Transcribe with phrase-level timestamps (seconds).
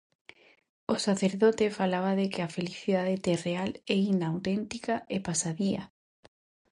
[0.93, 5.83] O sacerdote falaba de que a felicidade terreal é inauténtica e pasadía.